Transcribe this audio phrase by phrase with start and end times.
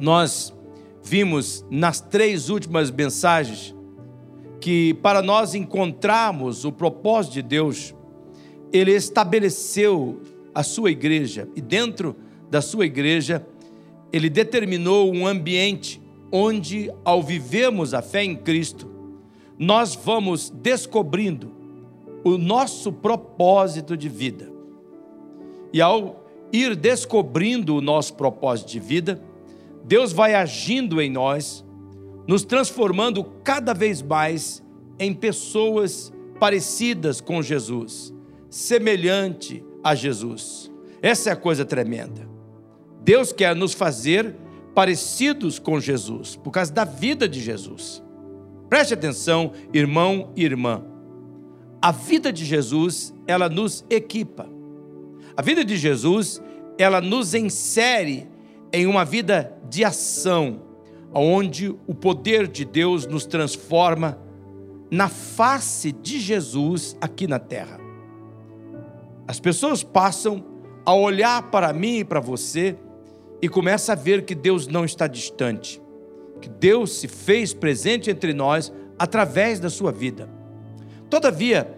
[0.00, 0.52] nós
[1.02, 3.74] vimos nas três últimas mensagens
[4.60, 7.94] que para nós encontrarmos o propósito de Deus,
[8.72, 10.20] Ele estabeleceu
[10.54, 12.16] a sua igreja e dentro
[12.50, 13.46] da sua igreja,
[14.12, 16.00] Ele determinou um ambiente
[16.32, 18.90] onde, ao vivermos a fé em Cristo,
[19.58, 21.52] nós vamos descobrindo
[22.24, 24.50] o nosso propósito de vida.
[25.72, 29.22] E ao ir descobrindo o nosso propósito de vida,
[29.84, 31.64] Deus vai agindo em nós,
[32.26, 34.62] nos transformando cada vez mais
[34.98, 38.14] em pessoas parecidas com Jesus,
[38.48, 40.70] semelhante a Jesus.
[41.02, 42.28] Essa é a coisa tremenda.
[43.02, 44.36] Deus quer nos fazer
[44.74, 48.02] parecidos com Jesus, por causa da vida de Jesus.
[48.68, 50.84] Preste atenção, irmão e irmã.
[51.82, 54.48] A vida de Jesus, ela nos equipa.
[55.36, 56.40] A vida de Jesus,
[56.78, 58.28] ela nos insere
[58.72, 60.62] em uma vida de ação,
[61.12, 64.18] onde o poder de Deus nos transforma
[64.90, 67.80] na face de Jesus aqui na terra.
[69.26, 70.44] As pessoas passam
[70.84, 72.76] a olhar para mim e para você
[73.40, 75.80] e começa a ver que Deus não está distante,
[76.40, 80.28] que Deus se fez presente entre nós através da sua vida.
[81.08, 81.76] Todavia,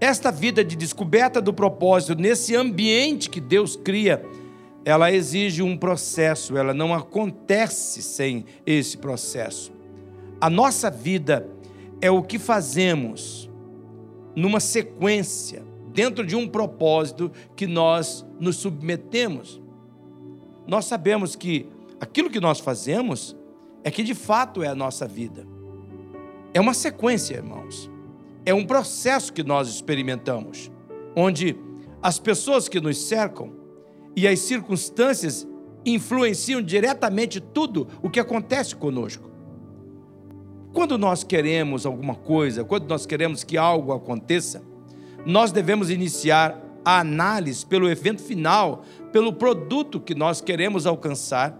[0.00, 4.24] esta vida de descoberta do propósito, nesse ambiente que Deus cria,
[4.84, 9.72] ela exige um processo, ela não acontece sem esse processo.
[10.40, 11.46] A nossa vida
[12.00, 13.50] é o que fazemos
[14.34, 19.60] numa sequência, dentro de um propósito que nós nos submetemos.
[20.66, 21.68] Nós sabemos que
[22.00, 23.36] aquilo que nós fazemos
[23.84, 25.46] é que de fato é a nossa vida.
[26.54, 27.90] É uma sequência, irmãos.
[28.46, 30.70] É um processo que nós experimentamos,
[31.14, 31.56] onde
[32.02, 33.59] as pessoas que nos cercam
[34.16, 35.46] e as circunstâncias
[35.84, 39.30] influenciam diretamente tudo o que acontece conosco.
[40.72, 44.62] Quando nós queremos alguma coisa, quando nós queremos que algo aconteça,
[45.24, 51.58] nós devemos iniciar a análise pelo evento final, pelo produto que nós queremos alcançar,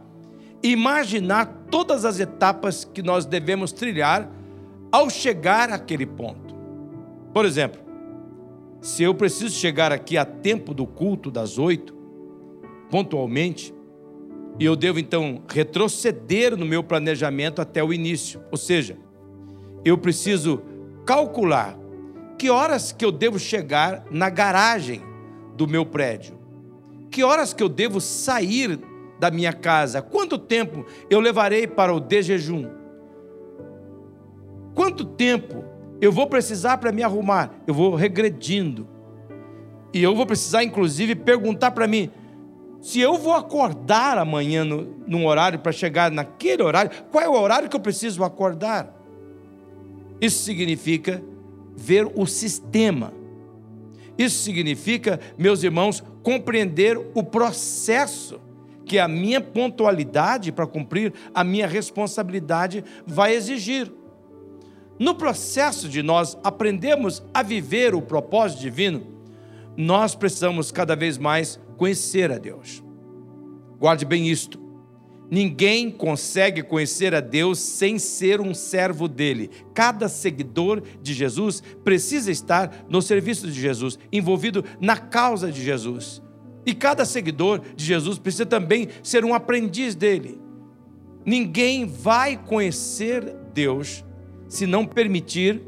[0.63, 4.31] imaginar todas as etapas que nós devemos trilhar
[4.93, 6.55] ao chegar àquele ponto.
[7.33, 7.81] Por exemplo,
[8.81, 12.00] se eu preciso chegar aqui a tempo do culto das oito,
[12.91, 13.73] pontualmente,
[14.59, 18.43] e eu devo então retroceder no meu planejamento até o início.
[18.51, 18.99] Ou seja,
[19.85, 20.63] eu preciso
[21.07, 21.79] calcular
[22.37, 25.03] que horas que eu devo chegar na garagem
[25.57, 26.39] do meu prédio.
[27.11, 28.79] Que horas que eu devo sair
[29.19, 30.03] da minha casa?
[30.03, 32.69] Quanto tempo eu levarei para o desjejum?
[34.75, 35.65] Quanto tempo
[36.01, 37.53] eu vou precisar para me arrumar?
[37.67, 38.89] Eu vou regredindo.
[39.93, 42.11] E eu vou precisar, inclusive, perguntar para mim:
[42.81, 47.39] se eu vou acordar amanhã no, num horário para chegar naquele horário, qual é o
[47.39, 48.95] horário que eu preciso acordar?
[50.21, 51.23] Isso significa
[51.77, 53.13] ver o sistema.
[54.17, 58.41] Isso significa, meus irmãos, compreender o processo
[58.85, 63.91] que a minha pontualidade para cumprir a minha responsabilidade vai exigir.
[64.99, 69.20] No processo de nós aprendermos a viver o propósito divino,
[69.77, 72.83] nós precisamos cada vez mais conhecer a Deus.
[73.79, 74.61] Guarde bem isto.
[75.31, 79.49] Ninguém consegue conhecer a Deus sem ser um servo dele.
[79.73, 86.21] Cada seguidor de Jesus precisa estar no serviço de Jesus, envolvido na causa de Jesus.
[86.67, 90.41] E cada seguidor de Jesus precisa também ser um aprendiz dele.
[91.25, 94.05] Ninguém vai conhecer Deus
[94.49, 95.63] se não permitir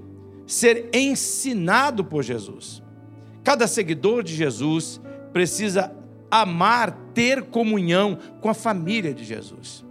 [0.44, 2.81] ser ensinado por Jesus.
[3.44, 5.00] Cada seguidor de Jesus
[5.32, 5.92] precisa
[6.30, 9.84] amar, ter comunhão com a família de Jesus.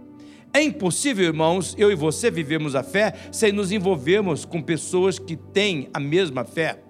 [0.52, 5.36] É impossível, irmãos, eu e você vivemos a fé sem nos envolvermos com pessoas que
[5.36, 6.82] têm a mesma fé.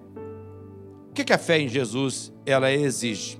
[1.09, 3.39] O que a fé em Jesus ela exige?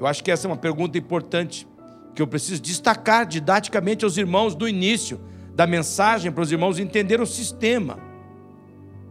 [0.00, 1.68] Eu acho que essa é uma pergunta importante
[2.14, 5.20] que eu preciso destacar didaticamente aos irmãos do início
[5.54, 7.98] da mensagem para os irmãos entender o sistema,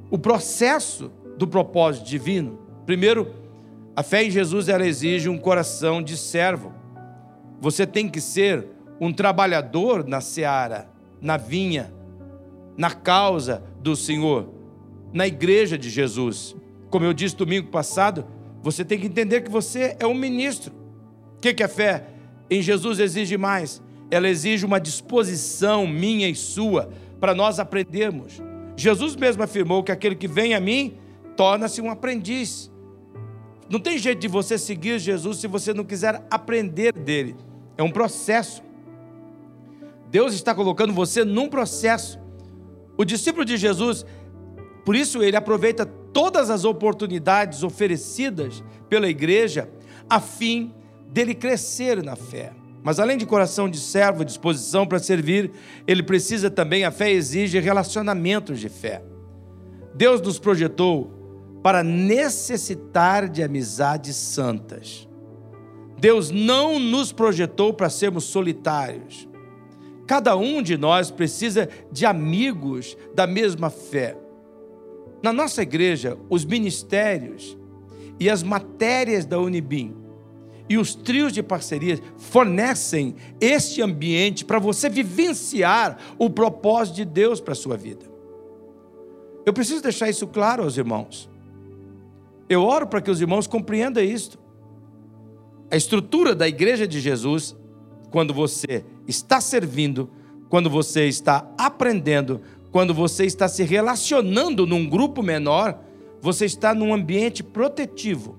[0.10, 2.65] o processo do propósito divino.
[2.86, 3.34] Primeiro,
[3.96, 6.74] a fé em Jesus ela exige um coração de servo.
[7.60, 8.68] Você tem que ser
[9.00, 10.90] um trabalhador na seara,
[11.22, 11.94] na vinha,
[12.78, 14.50] na causa do Senhor,
[15.14, 16.56] na igreja de Jesus.
[16.90, 18.26] Como eu disse domingo passado,
[18.62, 20.74] você tem que entender que você é um ministro.
[21.38, 22.08] O que, que a fé
[22.50, 23.81] em Jesus exige mais?
[24.12, 26.90] Ela exige uma disposição minha e sua
[27.20, 28.42] para nós aprendermos.
[28.76, 30.98] Jesus mesmo afirmou que aquele que vem a mim
[31.36, 32.72] torna-se um aprendiz.
[33.70, 37.36] Não tem jeito de você seguir Jesus se você não quiser aprender dele.
[37.78, 38.64] É um processo.
[40.10, 42.20] Deus está colocando você num processo.
[42.98, 44.06] O discípulo de Jesus,
[44.86, 49.70] por isso ele aproveita todas as oportunidades oferecidas pela igreja
[50.10, 50.74] a fim
[51.08, 52.54] dele crescer na fé.
[52.84, 55.52] Mas além de coração de servo, disposição para servir,
[55.88, 59.04] ele precisa também, a fé exige relacionamentos de fé.
[59.96, 61.12] Deus nos projetou
[61.66, 65.10] para necessitar de amizades santas.
[65.98, 69.28] Deus não nos projetou para sermos solitários.
[70.06, 74.16] Cada um de nós precisa de amigos da mesma fé.
[75.24, 77.58] Na nossa igreja, os ministérios
[78.20, 79.96] e as matérias da Unibim
[80.70, 87.42] e os trios de parcerias fornecem este ambiente para você vivenciar o propósito de Deus
[87.42, 88.06] para a sua vida.
[89.44, 91.34] Eu preciso deixar isso claro aos irmãos.
[92.47, 94.39] Eu oro para que os irmãos compreendam isto.
[95.71, 97.56] A estrutura da igreja de Jesus,
[98.12, 100.09] quando você está servindo,
[100.50, 105.80] quando você está aprendendo, quando você está se relacionando num grupo menor,
[106.21, 108.38] você está num ambiente protetivo.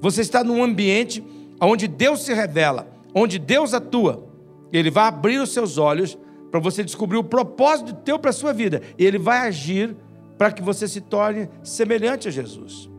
[0.00, 1.24] Você está num ambiente
[1.60, 4.26] onde Deus se revela, onde Deus atua.
[4.72, 6.18] Ele vai abrir os seus olhos
[6.50, 8.82] para você descobrir o propósito teu para a sua vida.
[8.98, 9.94] E ele vai agir
[10.36, 12.89] para que você se torne semelhante a Jesus.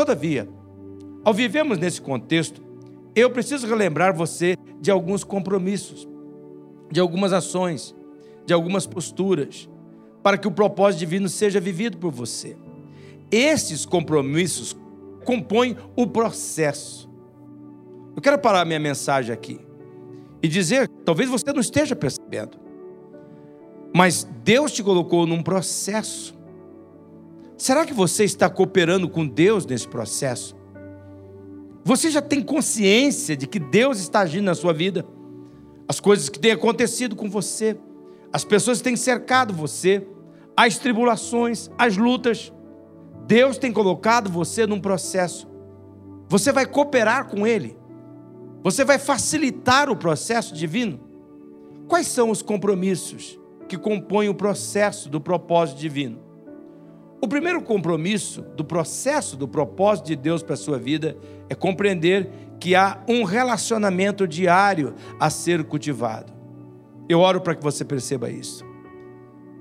[0.00, 0.48] Todavia,
[1.22, 2.62] ao vivermos nesse contexto,
[3.14, 6.08] eu preciso relembrar você de alguns compromissos,
[6.90, 7.94] de algumas ações,
[8.46, 9.68] de algumas posturas,
[10.22, 12.56] para que o propósito divino seja vivido por você.
[13.30, 14.74] Esses compromissos
[15.26, 17.06] compõem o processo.
[18.16, 19.60] Eu quero parar minha mensagem aqui
[20.42, 22.58] e dizer, talvez você não esteja percebendo,
[23.94, 26.39] mas Deus te colocou num processo.
[27.60, 30.56] Será que você está cooperando com Deus nesse processo?
[31.84, 35.04] Você já tem consciência de que Deus está agindo na sua vida?
[35.86, 37.78] As coisas que têm acontecido com você,
[38.32, 40.06] as pessoas que têm cercado você,
[40.56, 42.50] as tribulações, as lutas.
[43.26, 45.46] Deus tem colocado você num processo.
[46.30, 47.76] Você vai cooperar com Ele.
[48.62, 50.98] Você vai facilitar o processo divino.
[51.86, 56.29] Quais são os compromissos que compõem o processo do propósito divino?
[57.22, 61.16] O primeiro compromisso do processo do propósito de Deus para a sua vida
[61.50, 66.32] é compreender que há um relacionamento diário a ser cultivado.
[67.08, 68.64] Eu oro para que você perceba isso.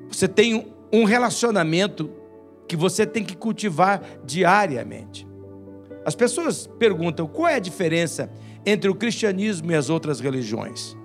[0.07, 2.09] Você tem um relacionamento
[2.67, 5.27] que você tem que cultivar diariamente.
[6.05, 8.31] As pessoas perguntam qual é a diferença
[8.65, 10.95] entre o cristianismo e as outras religiões.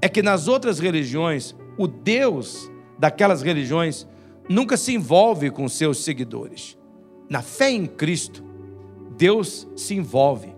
[0.00, 4.06] É que nas outras religiões, o Deus daquelas religiões
[4.48, 6.76] nunca se envolve com seus seguidores.
[7.28, 8.44] Na fé em Cristo,
[9.16, 10.54] Deus se envolve,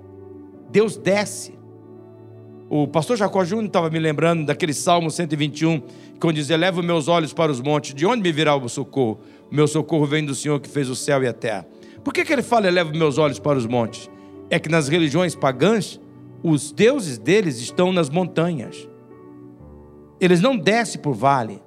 [0.71, 1.59] Deus desce.
[2.69, 5.81] O pastor Jacó Júnior estava me lembrando daquele Salmo 121,
[6.21, 9.21] quando diz: Eleva meus olhos para os montes, de onde me virá o socorro?
[9.51, 11.67] Meu socorro vem do Senhor que fez o céu e a terra.
[12.05, 14.11] Por que, que ele fala: Eleva meus olhos para os montes?
[14.51, 15.99] É que nas religiões pagãs,
[16.43, 18.89] os deuses deles estão nas montanhas.
[20.21, 21.63] Eles não descem por vale,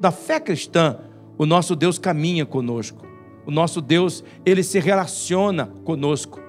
[0.00, 0.98] da fé cristã,
[1.36, 3.06] o nosso Deus caminha conosco.
[3.46, 6.40] O nosso Deus, ele se relaciona conosco.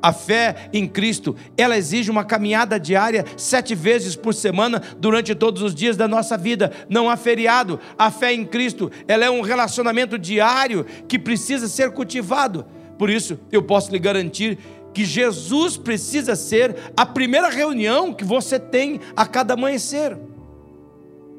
[0.00, 5.60] A fé em Cristo, ela exige uma caminhada diária sete vezes por semana durante todos
[5.60, 6.72] os dias da nossa vida.
[6.88, 7.80] Não há feriado.
[7.98, 12.64] A fé em Cristo, ela é um relacionamento diário que precisa ser cultivado.
[12.96, 14.58] Por isso, eu posso lhe garantir
[14.94, 20.16] que Jesus precisa ser a primeira reunião que você tem a cada amanhecer.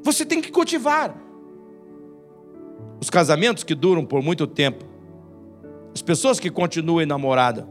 [0.03, 1.15] Você tem que cultivar.
[2.99, 4.85] Os casamentos que duram por muito tempo,
[5.93, 7.65] as pessoas que continuam enamoradas,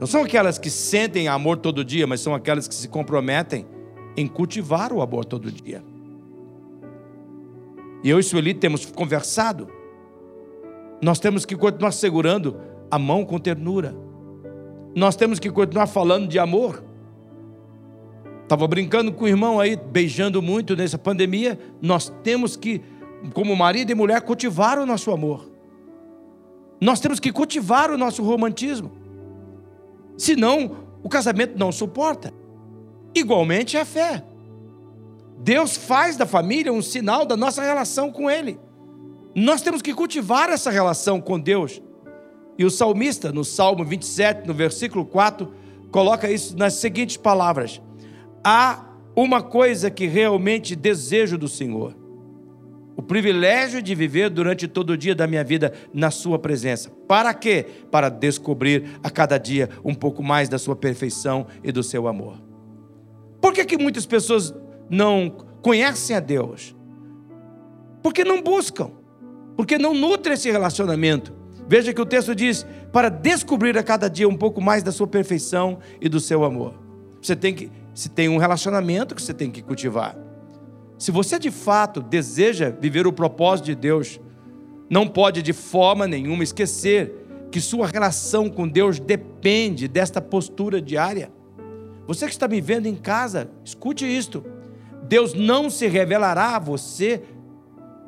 [0.00, 3.66] não são aquelas que sentem amor todo dia, mas são aquelas que se comprometem
[4.16, 5.84] em cultivar o amor todo dia.
[8.02, 9.68] E eu e Sueli temos conversado.
[11.02, 12.56] Nós temos que continuar segurando
[12.90, 13.94] a mão com ternura.
[14.94, 16.82] Nós temos que continuar falando de amor.
[18.42, 21.58] Estava brincando com o irmão aí, beijando muito nessa pandemia.
[21.80, 22.80] Nós temos que
[23.34, 25.50] como marido e mulher, cultivar o nosso amor.
[26.80, 28.90] Nós temos que cultivar o nosso romantismo.
[30.16, 32.32] Senão, o casamento não suporta.
[33.14, 34.24] Igualmente a fé.
[35.38, 38.58] Deus faz da família um sinal da nossa relação com Ele.
[39.34, 41.80] Nós temos que cultivar essa relação com Deus.
[42.58, 45.52] E o salmista, no Salmo 27, no versículo 4,
[45.90, 47.80] coloca isso nas seguintes palavras:
[48.44, 48.84] Há
[49.14, 51.99] uma coisa que realmente desejo do Senhor
[53.00, 56.90] o privilégio de viver durante todo o dia da minha vida na Sua presença.
[57.08, 57.64] Para quê?
[57.90, 62.36] Para descobrir a cada dia um pouco mais da Sua perfeição e do seu amor.
[63.40, 64.54] Por que, que muitas pessoas
[64.90, 65.30] não
[65.62, 66.76] conhecem a Deus?
[68.02, 68.90] Porque não buscam,
[69.56, 71.32] porque não nutrem esse relacionamento.
[71.66, 75.06] Veja que o texto diz: para descobrir a cada dia um pouco mais da sua
[75.06, 76.74] perfeição e do seu amor.
[77.22, 80.29] Você tem que, se tem um relacionamento que você tem que cultivar.
[81.00, 84.20] Se você de fato deseja viver o propósito de Deus,
[84.90, 91.32] não pode de forma nenhuma esquecer que sua relação com Deus depende desta postura diária.
[92.06, 94.44] Você que está me vendo em casa, escute isto.
[95.08, 97.22] Deus não se revelará a você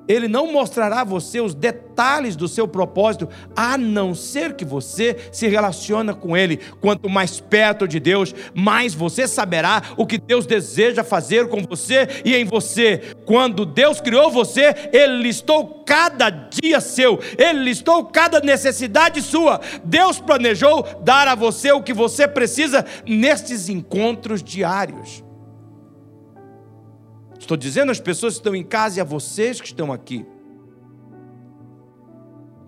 [0.09, 5.17] ele não mostrará a você os detalhes do seu propósito, a não ser que você
[5.31, 6.59] se relaciona com Ele.
[6.81, 12.09] Quanto mais perto de Deus, mais você saberá o que Deus deseja fazer com você
[12.25, 13.15] e em você.
[13.25, 19.61] Quando Deus criou você, Ele listou cada dia seu, Ele listou cada necessidade sua.
[19.85, 25.23] Deus planejou dar a você o que você precisa nestes encontros diários.
[27.43, 30.25] Estou dizendo às pessoas que estão em casa e a vocês que estão aqui.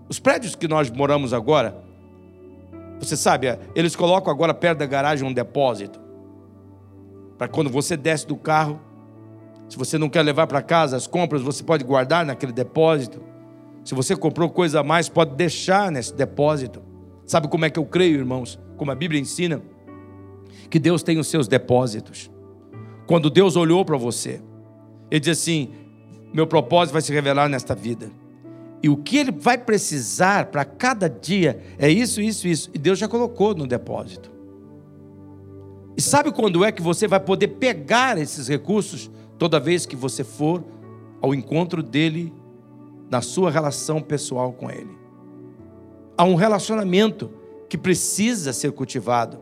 [0.08, 1.80] Os prédios que nós moramos agora,
[2.98, 6.00] você sabe, eles colocam agora perto da garagem um depósito.
[7.38, 8.80] Para quando você desce do carro,
[9.68, 13.22] se você não quer levar para casa as compras, você pode guardar naquele depósito.
[13.84, 16.82] Se você comprou coisa a mais, pode deixar nesse depósito.
[17.24, 18.58] Sabe como é que eu creio, irmãos?
[18.76, 19.62] Como a Bíblia ensina?
[20.68, 22.28] Que Deus tem os seus depósitos.
[23.06, 24.42] Quando Deus olhou para você,
[25.10, 25.70] ele diz assim:
[26.32, 28.10] meu propósito vai se revelar nesta vida.
[28.82, 32.70] E o que ele vai precisar para cada dia é isso, isso, isso.
[32.74, 34.30] E Deus já colocou no depósito.
[35.96, 39.10] E sabe quando é que você vai poder pegar esses recursos?
[39.38, 40.62] Toda vez que você for
[41.22, 42.32] ao encontro dele,
[43.10, 44.98] na sua relação pessoal com ele.
[46.18, 47.30] Há um relacionamento
[47.68, 49.38] que precisa ser cultivado.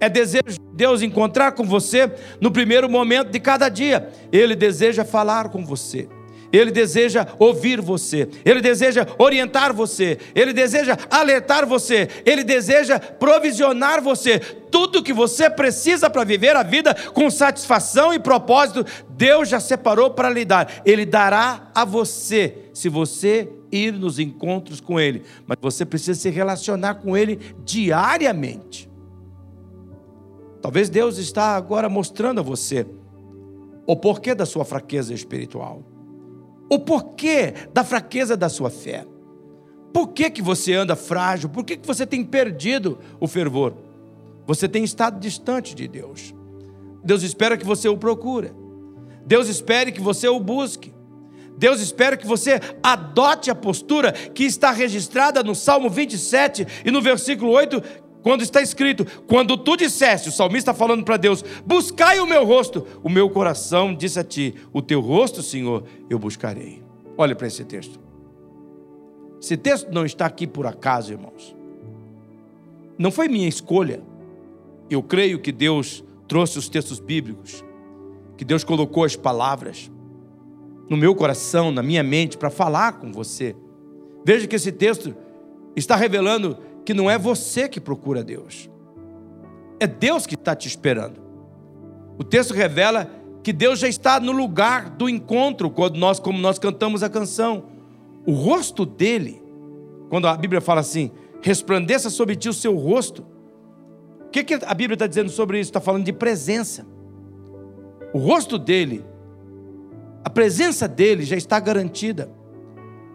[0.00, 4.10] É desejo de Deus encontrar com você no primeiro momento de cada dia.
[4.32, 6.08] Ele deseja falar com você.
[6.52, 14.02] Ele deseja ouvir você, ele deseja orientar você, ele deseja alertar você, ele deseja provisionar
[14.02, 14.38] você.
[14.38, 20.10] Tudo que você precisa para viver a vida com satisfação e propósito, Deus já separou
[20.10, 20.80] para lhe dar.
[20.86, 25.22] Ele dará a você, se você ir nos encontros com Ele.
[25.46, 28.87] Mas você precisa se relacionar com Ele diariamente.
[30.60, 32.86] Talvez Deus está agora mostrando a você
[33.86, 35.82] o porquê da sua fraqueza espiritual.
[36.70, 39.06] O porquê da fraqueza da sua fé.
[39.92, 41.48] Por que, que você anda frágil?
[41.48, 43.74] Por que, que você tem perdido o fervor?
[44.46, 46.34] Você tem estado distante de Deus.
[47.02, 48.52] Deus espera que você o procure.
[49.24, 50.92] Deus espera que você o busque.
[51.56, 57.02] Deus espera que você adote a postura que está registrada no Salmo 27 e no
[57.02, 57.82] versículo 8,
[58.22, 62.44] quando está escrito, quando tu disseste, o salmista está falando para Deus: buscai o meu
[62.44, 66.82] rosto, o meu coração disse a ti: o teu rosto, Senhor, eu buscarei.
[67.16, 67.98] Olha para esse texto.
[69.40, 71.56] Esse texto não está aqui por acaso, irmãos.
[72.98, 74.02] Não foi minha escolha.
[74.90, 77.64] Eu creio que Deus trouxe os textos bíblicos,
[78.36, 79.90] que Deus colocou as palavras
[80.88, 83.54] no meu coração, na minha mente, para falar com você.
[84.24, 85.14] Veja que esse texto
[85.76, 86.56] está revelando
[86.88, 88.70] que não é você que procura Deus,
[89.78, 91.20] é Deus que está te esperando.
[92.16, 93.10] O texto revela
[93.42, 97.64] que Deus já está no lugar do encontro, quando nós, como nós cantamos a canção.
[98.26, 99.42] O rosto dele,
[100.08, 101.10] quando a Bíblia fala assim,
[101.42, 103.22] resplandeça sobre ti o seu rosto.
[104.22, 105.68] O que, que a Bíblia está dizendo sobre isso?
[105.68, 106.86] Está falando de presença.
[108.14, 109.04] O rosto dele,
[110.24, 112.30] a presença dele já está garantida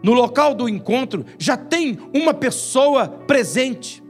[0.04, 4.04] no local do encontro, já tem uma pessoa presente.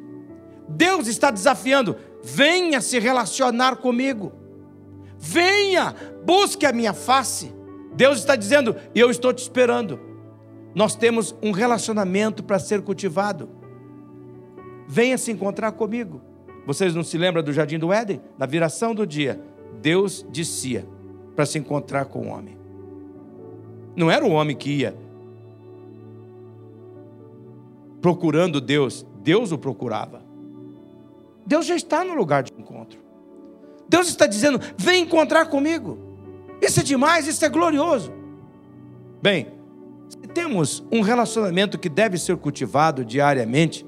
[0.68, 4.32] Deus está desafiando: venha se relacionar comigo,
[5.16, 7.54] venha, busque a minha face.
[7.94, 10.00] Deus está dizendo: eu estou te esperando.
[10.74, 13.48] Nós temos um relacionamento para ser cultivado.
[14.88, 16.20] Venha se encontrar comigo.
[16.66, 18.20] Vocês não se lembram do jardim do Éden?
[18.36, 19.40] Na viração do dia,
[19.80, 20.84] Deus descia
[21.36, 22.58] para se encontrar com o homem.
[23.94, 25.03] Não era o homem que ia,
[28.04, 30.22] procurando Deus, Deus o procurava.
[31.46, 32.98] Deus já está no lugar de encontro.
[33.88, 35.98] Deus está dizendo: vem encontrar comigo.
[36.60, 38.12] Isso é demais, isso é glorioso.
[39.22, 39.46] Bem,
[40.06, 43.86] se temos um relacionamento que deve ser cultivado diariamente,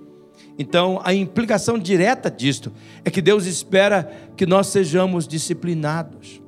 [0.59, 2.73] então a implicação direta disto
[3.05, 6.41] é que Deus espera que nós sejamos disciplinados.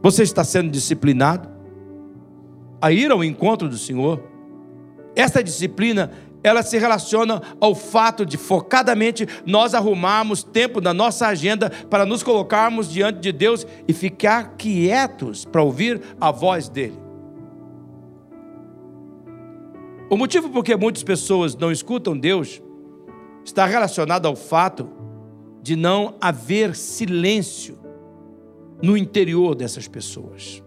[0.00, 1.48] Você está sendo disciplinado
[2.80, 4.22] a ir ao encontro do Senhor?
[5.16, 6.10] Esta disciplina
[6.44, 12.22] ela se relaciona ao fato de focadamente nós arrumarmos tempo na nossa agenda para nos
[12.22, 16.98] colocarmos diante de Deus e ficar quietos para ouvir a voz dele.
[20.10, 22.62] O motivo por que muitas pessoas não escutam Deus
[23.42, 24.90] está relacionado ao fato
[25.62, 27.78] de não haver silêncio
[28.82, 30.62] no interior dessas pessoas.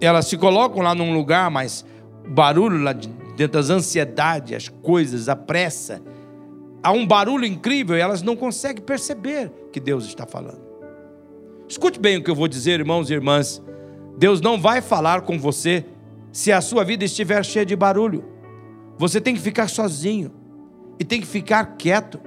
[0.00, 1.84] Elas se colocam lá num lugar, mas
[2.28, 2.92] barulho lá
[3.38, 6.02] dentro das ansiedades, as coisas, a pressa,
[6.82, 10.60] há um barulho incrível e elas não conseguem perceber que Deus está falando.
[11.68, 13.62] Escute bem o que eu vou dizer, irmãos e irmãs.
[14.16, 15.86] Deus não vai falar com você
[16.32, 18.24] se a sua vida estiver cheia de barulho.
[18.96, 20.32] Você tem que ficar sozinho
[20.98, 22.20] e tem que ficar quieto.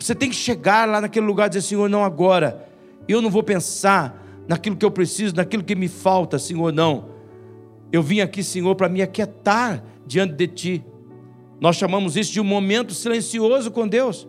[0.00, 2.68] Você tem que chegar lá naquele lugar e dizer: Senhor, não agora.
[3.06, 7.17] Eu não vou pensar naquilo que eu preciso, naquilo que me falta, Senhor, não.
[7.92, 10.84] Eu vim aqui, Senhor, para me aquietar diante de Ti.
[11.60, 14.28] Nós chamamos isso de um momento silencioso com Deus.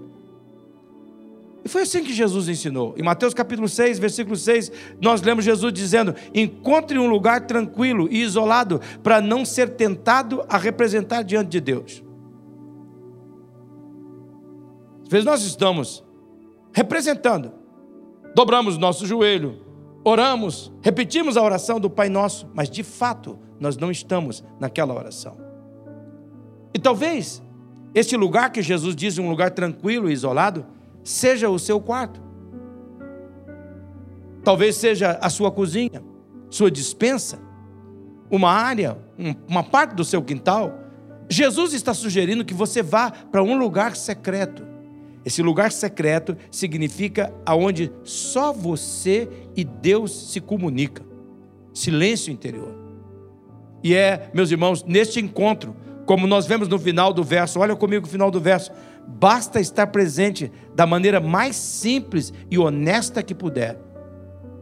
[1.64, 2.96] E foi assim que Jesus ensinou.
[2.98, 8.22] Em Mateus capítulo 6, versículo 6, nós lemos Jesus dizendo: Encontre um lugar tranquilo e
[8.22, 12.04] isolado para não ser tentado a representar diante de Deus.
[15.04, 16.04] Às vezes nós estamos
[16.72, 17.52] representando,
[18.36, 19.60] dobramos nosso joelho,
[20.04, 25.38] oramos, repetimos a oração do Pai Nosso, mas de fato nós não estamos naquela oração.
[26.74, 27.42] E talvez
[27.94, 30.66] este lugar que Jesus diz um lugar tranquilo e isolado,
[31.04, 32.22] seja o seu quarto.
[34.44, 36.04] Talvez seja a sua cozinha,
[36.50, 37.40] sua dispensa,
[38.30, 38.98] uma área,
[39.48, 40.74] uma parte do seu quintal.
[41.28, 44.70] Jesus está sugerindo que você vá para um lugar secreto
[45.26, 51.06] esse lugar secreto significa aonde só você e Deus se comunicam.
[51.74, 52.74] Silêncio interior.
[53.84, 58.06] E é, meus irmãos, neste encontro, como nós vemos no final do verso, olha comigo
[58.06, 58.72] o final do verso.
[59.08, 63.80] Basta estar presente da maneira mais simples e honesta que puder.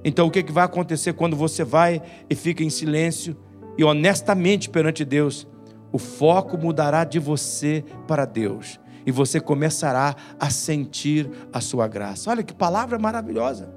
[0.03, 3.35] Então, o que, que vai acontecer quando você vai e fica em silêncio
[3.77, 5.47] e honestamente perante Deus?
[5.91, 12.29] O foco mudará de você para Deus e você começará a sentir a sua graça.
[12.29, 13.73] Olha que palavra maravilhosa.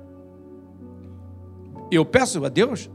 [1.91, 2.91] Eu peço a Deus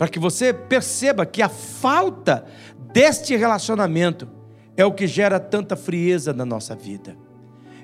[0.00, 2.46] para que você perceba que a falta
[2.90, 4.26] deste relacionamento
[4.74, 7.18] é o que gera tanta frieza na nossa vida,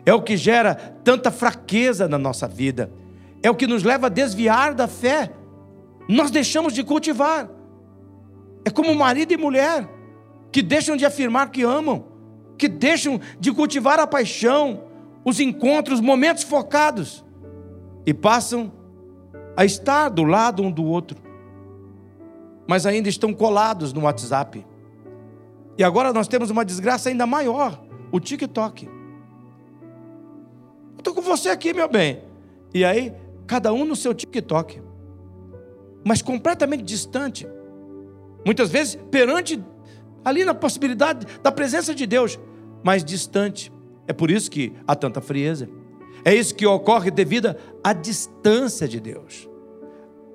[0.07, 2.91] é o que gera tanta fraqueza na nossa vida,
[3.43, 5.31] é o que nos leva a desviar da fé.
[6.09, 7.51] Nós deixamos de cultivar.
[8.65, 9.87] É como marido e mulher
[10.51, 12.07] que deixam de afirmar que amam
[12.57, 14.85] que deixam de cultivar a paixão,
[15.23, 17.23] os encontros, momentos focados
[18.07, 18.73] e passam
[19.55, 21.26] a estar do lado um do outro,
[22.67, 24.67] mas ainda estão colados no WhatsApp.
[25.79, 28.89] E agora nós temos uma desgraça ainda maior: o TikTok.
[30.99, 32.23] Estou com você aqui, meu bem.
[32.75, 33.13] E aí,
[33.47, 34.83] cada um no seu TikTok,
[36.05, 37.47] mas completamente distante.
[38.45, 39.63] Muitas vezes perante
[40.25, 42.39] ali na possibilidade da presença de Deus,
[42.83, 43.73] mas distante.
[44.09, 45.69] É por isso que há tanta frieza.
[46.25, 49.49] É isso que ocorre devido à distância de Deus.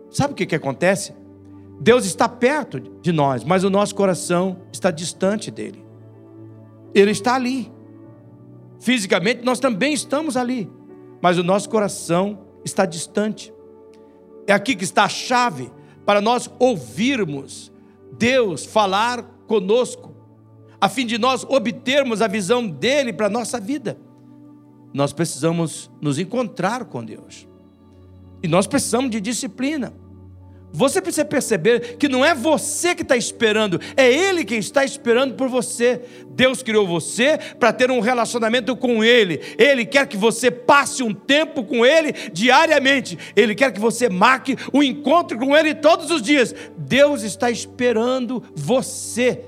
[0.10, 1.14] Sabe o que, que acontece?
[1.82, 5.84] Deus está perto de nós, mas o nosso coração está distante dele.
[6.94, 7.72] Ele está ali.
[8.80, 10.70] Fisicamente nós também estamos ali,
[11.20, 13.52] mas o nosso coração está distante.
[14.46, 15.72] É aqui que está a chave
[16.06, 17.72] para nós ouvirmos
[18.16, 20.16] Deus falar conosco,
[20.80, 23.98] a fim de nós obtermos a visão dele para a nossa vida.
[24.94, 27.48] Nós precisamos nos encontrar com Deus.
[28.44, 29.94] E nós precisamos de disciplina.
[30.74, 35.36] Você precisa perceber que não é você que está esperando, é Ele quem está esperando
[35.36, 36.02] por você.
[36.30, 39.42] Deus criou você para ter um relacionamento com Ele.
[39.58, 43.18] Ele quer que você passe um tempo com Ele diariamente.
[43.36, 46.56] Ele quer que você marque um encontro com Ele todos os dias.
[46.78, 49.46] Deus está esperando você.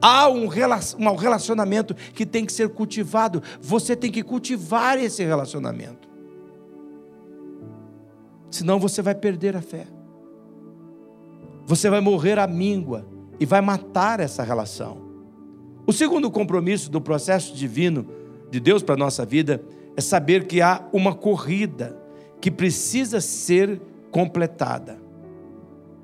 [0.00, 3.42] Há um relacionamento que tem que ser cultivado.
[3.62, 6.06] Você tem que cultivar esse relacionamento.
[8.50, 9.95] Senão você vai perder a fé
[11.66, 13.04] você vai morrer à míngua
[13.40, 14.98] e vai matar essa relação.
[15.86, 18.06] O segundo compromisso do processo divino
[18.50, 19.60] de Deus para a nossa vida
[19.96, 22.00] é saber que há uma corrida
[22.40, 24.98] que precisa ser completada.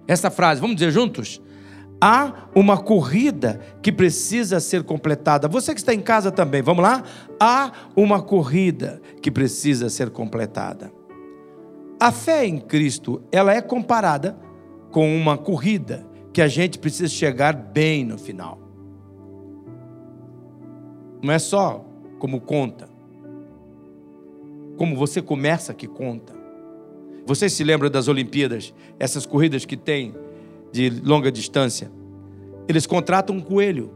[0.08, 1.40] Essa frase, vamos dizer juntos?
[2.00, 5.46] Há uma corrida que precisa ser completada.
[5.46, 7.04] Você que está em casa também, vamos lá?
[7.38, 10.92] Há uma corrida que precisa ser completada.
[12.00, 14.36] A fé em Cristo, ela é comparada
[14.92, 18.60] com uma corrida que a gente precisa chegar bem no final.
[21.22, 21.84] Não é só
[22.18, 22.88] como conta.
[24.76, 26.34] Como você começa que conta.
[27.26, 28.74] Vocês se lembram das Olimpíadas?
[28.98, 30.14] Essas corridas que tem
[30.70, 31.90] de longa distância?
[32.68, 33.92] Eles contratam um coelho.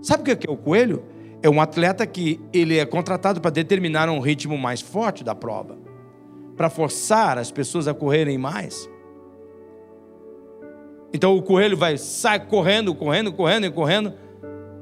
[0.00, 1.04] Sabe o que é o coelho?
[1.42, 5.76] É um atleta que ele é contratado para determinar um ritmo mais forte da prova,
[6.56, 8.88] para forçar as pessoas a correrem mais.
[11.16, 14.12] Então o coelho vai sair correndo, correndo, correndo e correndo.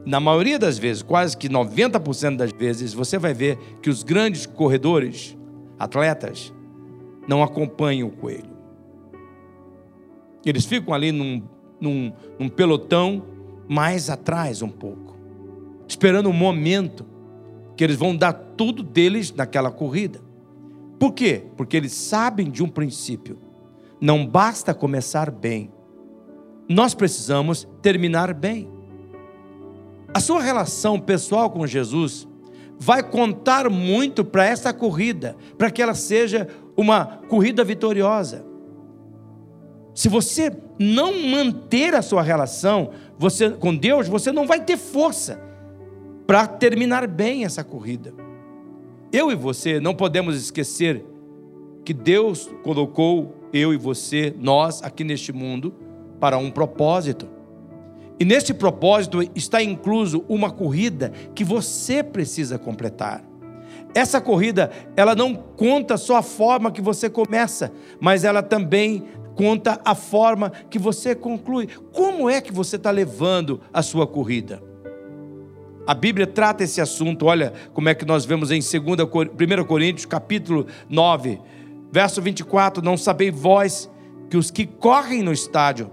[0.04, 4.44] Na maioria das vezes, quase que 90% das vezes, você vai ver que os grandes
[4.44, 5.38] corredores,
[5.78, 6.52] atletas,
[7.28, 8.52] não acompanham o coelho.
[10.44, 11.40] Eles ficam ali num,
[11.80, 13.22] num, num pelotão
[13.68, 15.16] mais atrás um pouco,
[15.86, 17.06] esperando o um momento
[17.76, 20.20] que eles vão dar tudo deles naquela corrida.
[20.98, 21.44] Por quê?
[21.56, 23.38] Porque eles sabem de um princípio.
[24.00, 25.70] Não basta começar bem,
[26.68, 28.68] nós precisamos terminar bem.
[30.12, 32.26] A sua relação pessoal com Jesus
[32.78, 38.44] vai contar muito para essa corrida, para que ela seja uma corrida vitoriosa.
[39.94, 45.40] Se você não manter a sua relação você, com Deus, você não vai ter força
[46.26, 48.12] para terminar bem essa corrida.
[49.12, 51.04] Eu e você não podemos esquecer
[51.84, 55.72] que Deus colocou eu e você, nós, aqui neste mundo,
[56.20, 57.28] para um propósito.
[58.18, 63.24] E nesse propósito está incluso uma corrida que você precisa completar.
[63.94, 69.04] Essa corrida, ela não conta só a forma que você começa, mas ela também
[69.36, 71.68] conta a forma que você conclui.
[71.92, 74.62] Como é que você está levando a sua corrida?
[75.86, 80.06] A Bíblia trata esse assunto, olha como é que nós vemos em 2, 1 Coríntios,
[80.06, 81.38] capítulo 9,
[81.92, 83.90] verso 24: Não sabeis vós
[84.30, 85.90] que os que correm no estádio,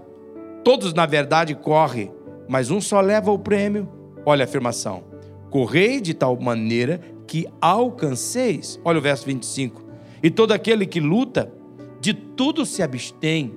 [0.64, 2.12] todos na verdade correm,
[2.48, 3.88] mas um só leva o prêmio.
[4.24, 5.04] Olha a afirmação:
[5.50, 8.80] correi de tal maneira que alcanceis.
[8.84, 9.82] Olha o verso 25.
[10.22, 11.52] E todo aquele que luta,
[12.00, 13.54] de tudo se abstém.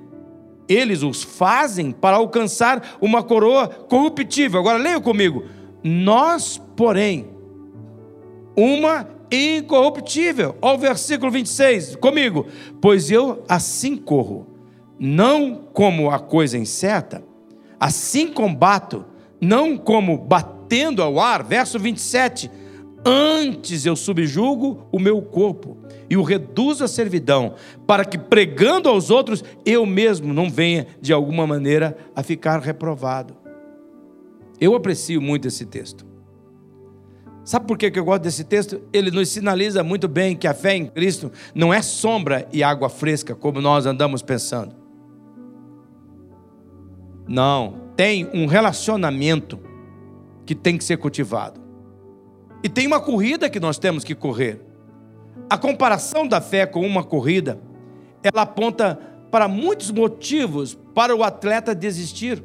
[0.67, 4.59] Eles os fazem para alcançar uma coroa corruptível.
[4.59, 5.43] Agora leia comigo.
[5.83, 7.27] Nós, porém,
[8.55, 10.55] uma incorruptível.
[10.61, 12.47] Olha o versículo 26, comigo.
[12.81, 14.47] Pois eu assim corro,
[14.99, 17.23] não como a coisa incerta,
[17.79, 19.05] assim combato,
[19.41, 21.43] não como batendo ao ar.
[21.43, 22.49] Verso 27
[23.08, 25.77] Antes eu subjugo o meu corpo
[26.10, 27.53] e o reduzo à servidão,
[27.86, 33.38] para que pregando aos outros eu mesmo não venha de alguma maneira a ficar reprovado.
[34.60, 36.03] Eu aprecio muito esse texto.
[37.43, 38.81] Sabe por que eu gosto desse texto?
[38.91, 42.89] Ele nos sinaliza muito bem que a fé em Cristo não é sombra e água
[42.89, 44.85] fresca, como nós andamos pensando.
[47.27, 49.59] Não, tem um relacionamento
[50.45, 51.59] que tem que ser cultivado.
[52.63, 54.61] E tem uma corrida que nós temos que correr.
[55.49, 57.59] A comparação da fé com uma corrida,
[58.23, 62.43] ela aponta para muitos motivos para o atleta desistir.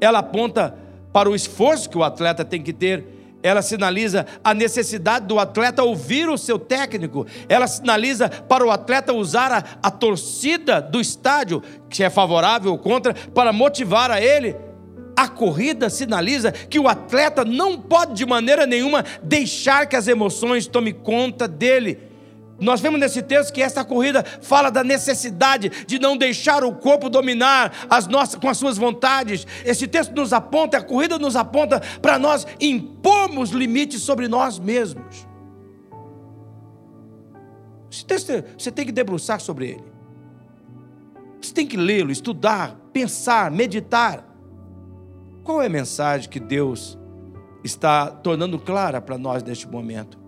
[0.00, 0.76] Ela aponta
[1.12, 3.04] para o esforço que o atleta tem que ter.
[3.42, 7.26] Ela sinaliza a necessidade do atleta ouvir o seu técnico.
[7.48, 12.78] Ela sinaliza para o atleta usar a, a torcida do estádio, que é favorável ou
[12.78, 14.56] contra, para motivar a ele
[15.20, 20.66] a corrida sinaliza que o atleta não pode de maneira nenhuma deixar que as emoções
[20.66, 22.09] tomem conta dele.
[22.60, 27.08] Nós vemos nesse texto que essa corrida fala da necessidade de não deixar o corpo
[27.08, 29.46] dominar as nossas, com as suas vontades.
[29.64, 35.26] Esse texto nos aponta, a corrida nos aponta para nós impormos limites sobre nós mesmos.
[37.90, 39.90] Esse texto você tem que debruçar sobre ele.
[41.40, 44.22] Você tem que lê-lo, estudar, pensar, meditar.
[45.42, 46.98] Qual é a mensagem que Deus
[47.64, 50.19] está tornando clara para nós neste momento?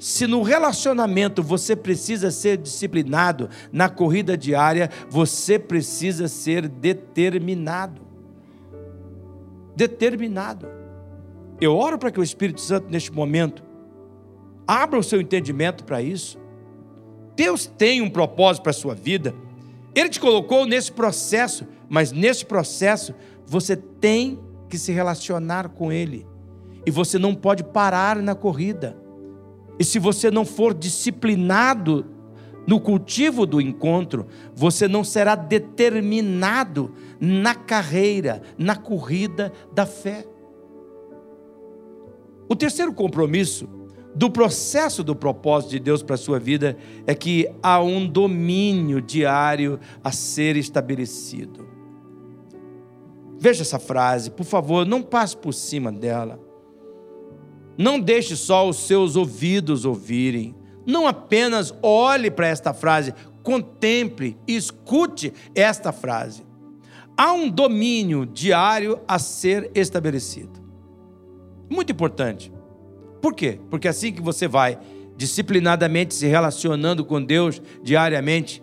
[0.00, 8.00] Se no relacionamento você precisa ser disciplinado, na corrida diária você precisa ser determinado.
[9.76, 10.66] Determinado.
[11.60, 13.62] Eu oro para que o Espírito Santo, neste momento,
[14.66, 16.38] abra o seu entendimento para isso.
[17.36, 19.34] Deus tem um propósito para a sua vida.
[19.94, 26.26] Ele te colocou nesse processo, mas nesse processo você tem que se relacionar com Ele.
[26.86, 28.96] E você não pode parar na corrida.
[29.80, 32.04] E se você não for disciplinado
[32.66, 40.26] no cultivo do encontro, você não será determinado na carreira, na corrida da fé.
[42.46, 43.66] O terceiro compromisso
[44.14, 49.00] do processo do propósito de Deus para a sua vida é que há um domínio
[49.00, 51.66] diário a ser estabelecido.
[53.38, 56.49] Veja essa frase, por favor, não passe por cima dela.
[57.80, 60.54] Não deixe só os seus ouvidos ouvirem.
[60.84, 66.42] Não apenas olhe para esta frase, contemple escute esta frase.
[67.16, 70.60] Há um domínio diário a ser estabelecido.
[71.70, 72.52] Muito importante.
[73.22, 73.58] Por quê?
[73.70, 74.78] Porque assim que você vai
[75.16, 78.62] disciplinadamente se relacionando com Deus diariamente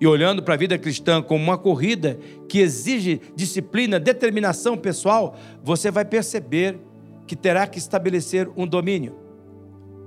[0.00, 2.16] e olhando para a vida cristã como uma corrida
[2.48, 6.78] que exige disciplina, determinação pessoal, você vai perceber
[7.26, 9.16] que terá que estabelecer um domínio.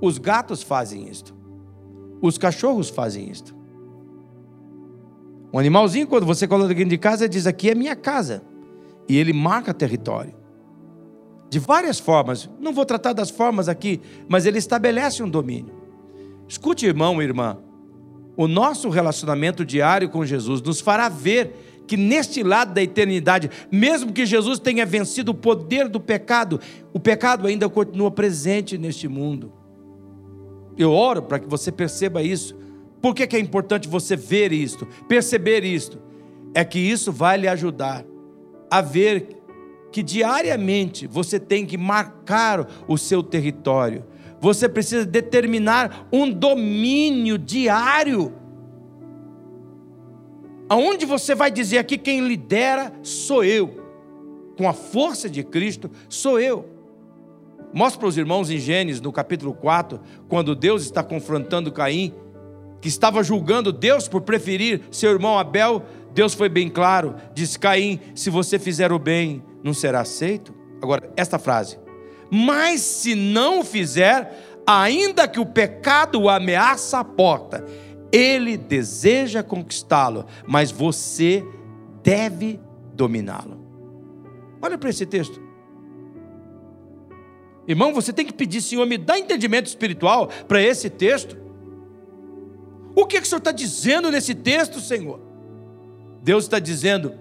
[0.00, 1.34] Os gatos fazem isto.
[2.20, 3.54] Os cachorros fazem isto.
[5.52, 8.42] Um animalzinho, quando você coloca dentro de casa, diz: Aqui é minha casa.
[9.08, 10.34] E ele marca território.
[11.48, 12.50] De várias formas.
[12.60, 15.74] Não vou tratar das formas aqui, mas ele estabelece um domínio.
[16.48, 17.58] Escute, irmão e irmã.
[18.36, 24.12] O nosso relacionamento diário com Jesus nos fará ver que neste lado da eternidade, mesmo
[24.12, 26.60] que Jesus tenha vencido o poder do pecado,
[26.92, 29.52] o pecado ainda continua presente neste mundo.
[30.76, 32.56] Eu oro para que você perceba isso.
[33.00, 35.98] Por que, é importante você ver isto, perceber isto?
[36.54, 38.04] É que isso vai lhe ajudar
[38.70, 39.36] a ver
[39.92, 44.04] que diariamente você tem que marcar o seu território.
[44.40, 48.32] Você precisa determinar um domínio diário
[50.68, 53.82] aonde você vai dizer aqui quem lidera sou eu,
[54.56, 56.68] com a força de Cristo sou eu.
[57.72, 62.14] Mostra para os irmãos em Gênesis, no capítulo 4, quando Deus está confrontando Caim,
[62.80, 65.82] que estava julgando Deus por preferir seu irmão Abel,
[66.14, 70.54] Deus foi bem claro, diz Caim: se você fizer o bem, não será aceito.
[70.80, 71.78] Agora, esta frase:
[72.30, 77.64] mas se não fizer, ainda que o pecado o ameaça a porta,
[78.12, 81.44] ele deseja conquistá-lo, mas você
[82.02, 82.60] deve
[82.94, 83.58] dominá-lo.
[84.60, 85.40] Olha para esse texto.
[87.68, 91.36] Irmão, você tem que pedir, Senhor, me dá entendimento espiritual para esse texto.
[92.94, 95.20] O que, que o Senhor está dizendo nesse texto, Senhor?
[96.22, 97.14] Deus está dizendo: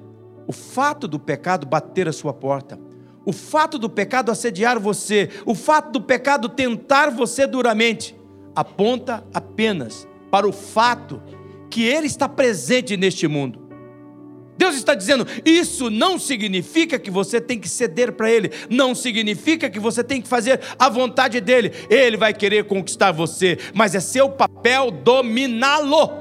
[0.47, 2.79] o fato do pecado bater a sua porta,
[3.25, 8.15] o fato do pecado assediar você, o fato do pecado tentar você duramente,
[8.55, 11.23] aponta apenas para o fato
[11.69, 13.57] que Ele está presente neste mundo.
[14.57, 19.69] Deus está dizendo: isso não significa que você tem que ceder para Ele, não significa
[19.69, 21.71] que você tem que fazer a vontade dEle.
[21.89, 26.11] Ele vai querer conquistar você, mas é seu papel dominá-lo.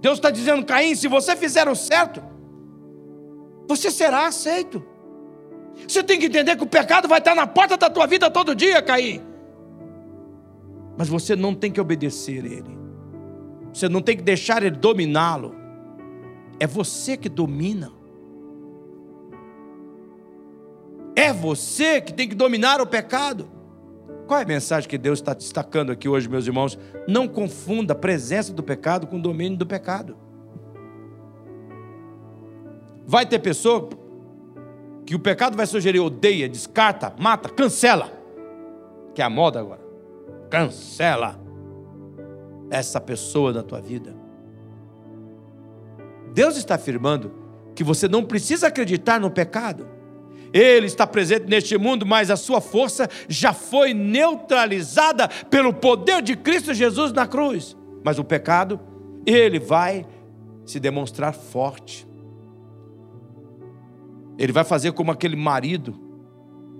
[0.00, 2.22] Deus está dizendo: Caim, se você fizer o certo,
[3.68, 4.82] você será aceito.
[5.86, 8.54] Você tem que entender que o pecado vai estar na porta da tua vida todo
[8.54, 9.27] dia, Caim.
[10.98, 12.76] Mas você não tem que obedecer ele.
[13.72, 15.54] Você não tem que deixar ele dominá-lo.
[16.58, 17.92] É você que domina.
[21.14, 23.48] É você que tem que dominar o pecado.
[24.26, 26.76] Qual é a mensagem que Deus está destacando aqui hoje, meus irmãos?
[27.06, 30.16] Não confunda a presença do pecado com o domínio do pecado.
[33.06, 33.88] Vai ter pessoa
[35.06, 38.12] que o pecado vai sugerir, odeia, descarta, mata, cancela.
[39.14, 39.87] Que é a moda agora
[40.48, 41.40] cancela
[42.70, 44.14] essa pessoa da tua vida.
[46.32, 47.32] Deus está afirmando
[47.74, 49.88] que você não precisa acreditar no pecado.
[50.52, 56.36] Ele está presente neste mundo, mas a sua força já foi neutralizada pelo poder de
[56.36, 57.76] Cristo Jesus na cruz.
[58.04, 58.80] Mas o pecado,
[59.26, 60.06] ele vai
[60.64, 62.06] se demonstrar forte.
[64.38, 65.98] Ele vai fazer como aquele marido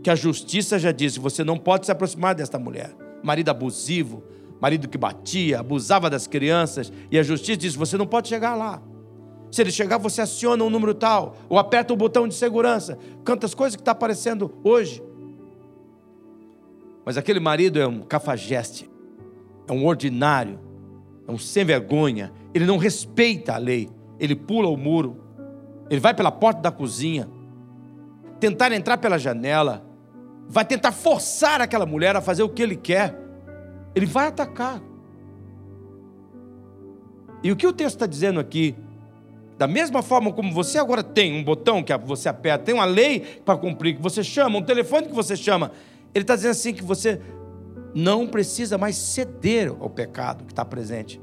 [0.03, 4.23] que a justiça já disse: você não pode se aproximar desta mulher marido abusivo,
[4.61, 8.83] marido que batia, abusava das crianças, e a justiça diz: você não pode chegar lá.
[9.51, 12.99] Se ele chegar, você aciona um número tal, ou aperta o botão de segurança.
[13.25, 15.03] Quantas coisas que está aparecendo hoje.
[17.05, 18.91] Mas aquele marido é um cafajeste,
[19.67, 20.61] é um ordinário,
[21.27, 22.31] é um sem vergonha.
[22.53, 23.89] Ele não respeita a lei,
[24.21, 25.17] ele pula o muro,
[25.89, 27.27] ele vai pela porta da cozinha,
[28.39, 29.88] tentar entrar pela janela,
[30.49, 33.15] vai tentar forçar aquela mulher a fazer o que ele quer.
[33.95, 34.81] Ele vai atacar.
[37.43, 38.75] E o que o texto está dizendo aqui?
[39.59, 43.21] Da mesma forma como você agora tem um botão que você aperta, tem uma lei
[43.45, 45.73] para cumprir que você chama, um telefone que você chama,
[46.15, 47.21] ele está dizendo assim que você
[47.95, 51.21] não precisa mais ceder ao pecado que está presente.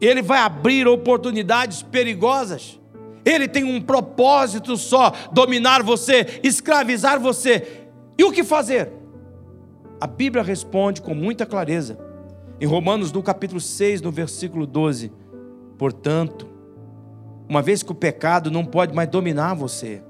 [0.00, 2.80] Ele vai abrir oportunidades perigosas.
[3.24, 7.81] Ele tem um propósito só: dominar você, escravizar você.
[8.18, 8.92] E o que fazer?
[10.00, 11.98] A Bíblia responde com muita clareza.
[12.60, 15.12] Em Romanos, no capítulo 6, no versículo 12:
[15.78, 16.48] Portanto,
[17.48, 20.02] uma vez que o pecado não pode mais dominar você,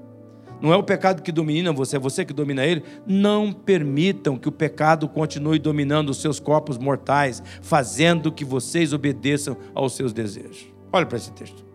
[0.63, 2.83] não é o pecado que domina você, é você que domina ele.
[3.05, 9.57] Não permitam que o pecado continue dominando os seus corpos mortais, fazendo que vocês obedeçam
[9.75, 10.73] aos seus desejos.
[10.89, 11.65] Olha para esse texto.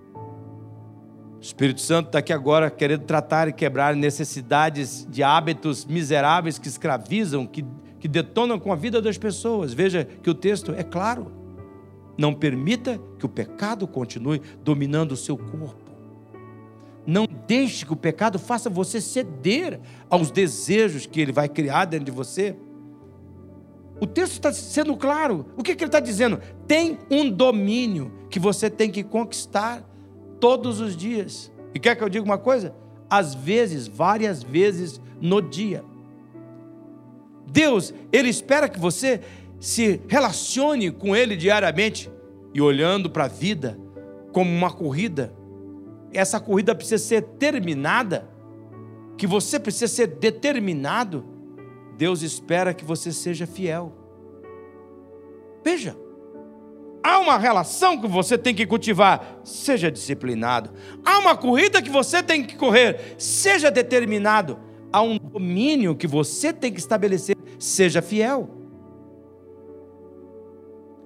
[1.38, 6.66] O Espírito Santo está aqui agora querendo tratar e quebrar necessidades de hábitos miseráveis que
[6.66, 7.64] escravizam, que,
[8.00, 9.72] que detonam com a vida das pessoas.
[9.72, 11.32] Veja que o texto é claro.
[12.18, 15.92] Não permita que o pecado continue dominando o seu corpo.
[17.06, 22.06] Não deixe que o pecado faça você ceder aos desejos que ele vai criar dentro
[22.06, 22.56] de você.
[24.00, 25.46] O texto está sendo claro.
[25.56, 26.40] O que, que ele está dizendo?
[26.66, 29.87] Tem um domínio que você tem que conquistar
[30.40, 31.52] todos os dias.
[31.74, 32.74] E quer que eu diga uma coisa?
[33.08, 35.84] Às vezes, várias vezes no dia.
[37.46, 39.20] Deus, Ele espera que você
[39.58, 42.10] se relacione com Ele diariamente
[42.54, 43.78] e olhando para a vida
[44.32, 45.32] como uma corrida
[46.12, 48.28] essa corrida precisa ser terminada,
[49.16, 51.24] que você precisa ser determinado,
[51.96, 53.92] Deus espera que você seja fiel.
[55.64, 55.96] Veja,
[57.08, 60.70] há uma relação que você tem que cultivar, seja disciplinado.
[61.02, 64.58] Há uma corrida que você tem que correr, seja determinado.
[64.92, 68.50] Há um domínio que você tem que estabelecer, seja fiel.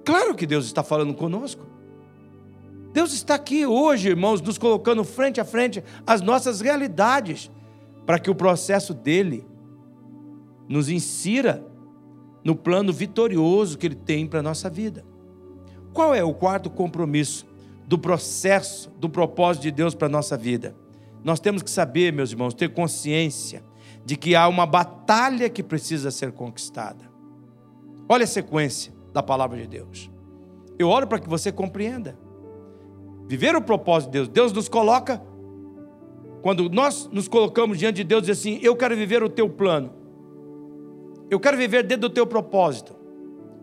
[0.03, 1.65] Claro que Deus está falando conosco.
[2.91, 7.49] Deus está aqui hoje, irmãos, nos colocando frente a frente as nossas realidades,
[8.05, 9.47] para que o processo dele
[10.67, 11.65] nos insira
[12.43, 15.12] no plano vitorioso que ele tem para a nossa vida.
[15.93, 17.45] Qual é o quarto compromisso
[17.87, 20.75] do processo, do propósito de Deus para a nossa vida?
[21.23, 23.63] Nós temos que saber, meus irmãos, ter consciência
[24.03, 27.09] de que há uma batalha que precisa ser conquistada.
[28.09, 30.11] Olha a sequência da palavra de Deus.
[30.77, 32.17] Eu oro para que você compreenda.
[33.27, 34.27] Viver o propósito de Deus.
[34.27, 35.21] Deus nos coloca,
[36.41, 39.93] quando nós nos colocamos diante de Deus, diz assim: Eu quero viver o teu plano.
[41.29, 42.95] Eu quero viver dentro do teu propósito.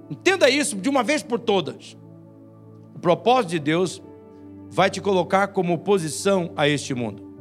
[0.08, 1.96] Entenda isso de uma vez por todas.
[3.00, 4.02] O propósito de Deus
[4.68, 7.32] vai te colocar como oposição a este mundo.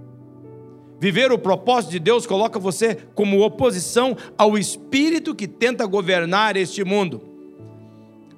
[1.02, 6.86] Viver o propósito de Deus coloca você como oposição ao espírito que tenta governar este
[6.86, 7.22] mundo.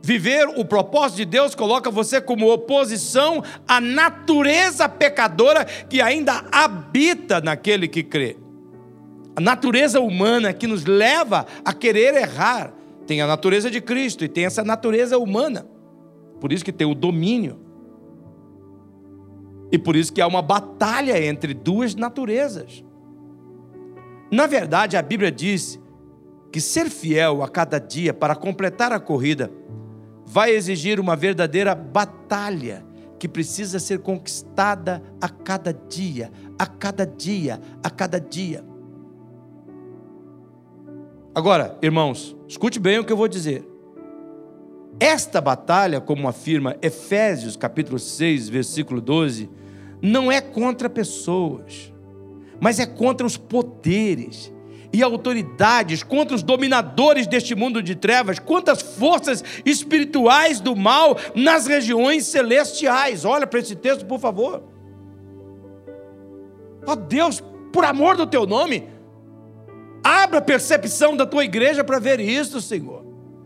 [0.02, 7.40] Viver o propósito de Deus coloca você como oposição à natureza pecadora que ainda habita
[7.40, 8.36] naquele que crê.
[9.36, 12.74] A natureza humana que nos leva a querer errar
[13.06, 15.68] tem a natureza de Cristo e tem essa natureza humana.
[16.42, 17.60] Por isso que tem o domínio.
[19.72, 22.84] E por isso que há uma batalha entre duas naturezas.
[24.32, 25.80] Na verdade, a Bíblia diz
[26.52, 29.52] que ser fiel a cada dia para completar a corrida
[30.26, 32.86] vai exigir uma verdadeira batalha
[33.20, 38.64] que precisa ser conquistada a cada dia, a cada dia, a cada dia.
[41.36, 43.71] Agora, irmãos, escute bem o que eu vou dizer.
[45.02, 49.50] Esta batalha, como afirma Efésios capítulo 6, versículo 12,
[50.00, 51.92] não é contra pessoas,
[52.60, 54.54] mas é contra os poderes
[54.94, 61.66] e autoridades, contra os dominadores deste mundo de trevas, quantas forças espirituais do mal nas
[61.66, 63.26] regiões celestiais.
[63.26, 64.62] Olha para esse texto, por favor.
[66.86, 67.42] Ó oh, Deus,
[67.74, 68.88] por amor do teu nome,
[70.04, 73.01] abra a percepção da tua igreja para ver isso, Senhor,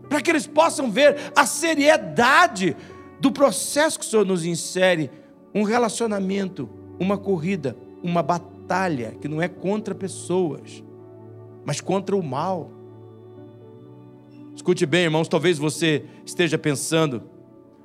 [0.08, 2.76] para que eles possam ver a seriedade
[3.20, 5.10] do processo que o Senhor nos insere
[5.54, 10.82] um relacionamento, uma corrida, uma batalha que não é contra pessoas
[11.66, 12.70] mas contra o mal.
[14.54, 17.24] Escute bem, irmãos, talvez você esteja pensando: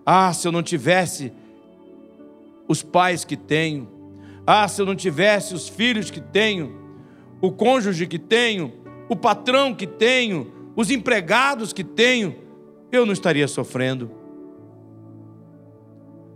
[0.06, 1.34] ah, se eu não tivesse
[2.68, 3.90] os pais que tenho,
[4.46, 6.80] ah, se eu não tivesse os filhos que tenho,
[7.42, 8.72] o cônjuge que tenho,
[9.10, 12.36] o patrão que tenho, os empregados que tenho,
[12.92, 14.12] eu não estaria sofrendo.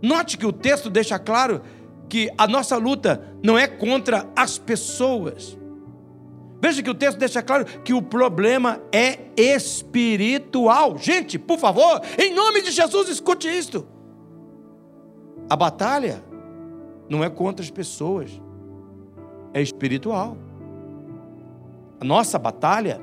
[0.02, 1.62] Note que o texto deixa claro
[2.08, 5.56] que a nossa luta não é contra as pessoas,
[6.60, 10.96] Veja que o texto deixa claro que o problema é espiritual.
[10.96, 13.86] Gente, por favor, em nome de Jesus, escute isto.
[15.48, 16.24] A batalha
[17.08, 18.40] não é contra as pessoas,
[19.52, 20.36] é espiritual.
[22.00, 23.00] A nossa batalha,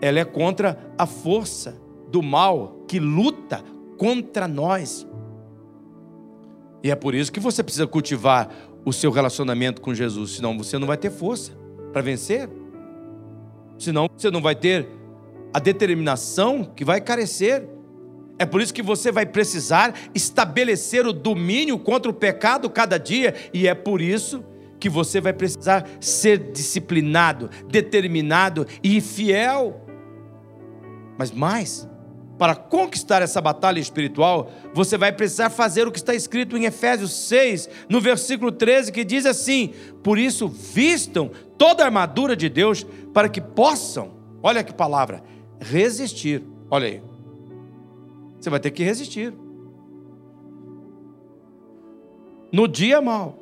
[0.00, 1.80] ela é contra a força
[2.10, 3.62] do mal que luta
[3.96, 5.06] contra nós.
[6.82, 8.48] E é por isso que você precisa cultivar
[8.84, 11.52] o seu relacionamento com Jesus, senão você não vai ter força
[11.92, 12.48] para vencer
[13.78, 14.88] senão você não vai ter
[15.54, 17.66] a determinação que vai carecer.
[18.38, 23.34] É por isso que você vai precisar estabelecer o domínio contra o pecado cada dia,
[23.52, 24.44] e é por isso
[24.78, 29.84] que você vai precisar ser disciplinado, determinado e fiel.
[31.18, 31.88] Mas mais,
[32.38, 37.12] para conquistar essa batalha espiritual, você vai precisar fazer o que está escrito em Efésios
[37.26, 42.86] 6, no versículo 13, que diz assim: Por isso, vistam toda a armadura de Deus,
[43.12, 45.24] para que possam, olha que palavra,
[45.60, 46.44] resistir.
[46.70, 47.02] Olha aí.
[48.38, 49.34] Você vai ter que resistir.
[52.52, 53.36] No dia mal.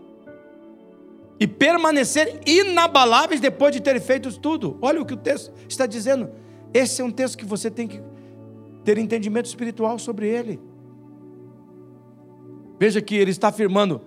[1.38, 4.78] E permanecer inabaláveis depois de ter feito tudo.
[4.80, 6.30] Olha o que o texto está dizendo.
[6.76, 8.02] Esse é um texto que você tem que
[8.84, 10.60] ter entendimento espiritual sobre ele.
[12.78, 14.02] Veja que ele está afirmando: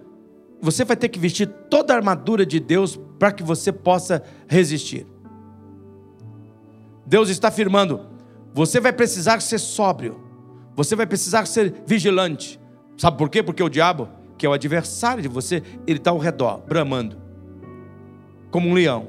[0.62, 5.08] você vai ter que vestir toda a armadura de Deus para que você possa resistir.
[7.08, 8.06] Deus está afirmando:
[8.54, 10.22] você vai precisar ser sóbrio,
[10.76, 12.60] você vai precisar ser vigilante.
[12.96, 13.42] Sabe por quê?
[13.42, 17.20] Porque o diabo, que é o adversário de você, ele está ao redor, bramando,
[18.52, 19.08] como um leão.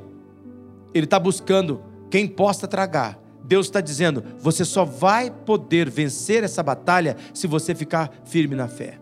[0.95, 3.20] Ele está buscando quem possa tragar.
[3.51, 8.69] Deus está dizendo: você só vai poder vencer essa batalha se você ficar firme na
[8.69, 9.01] fé.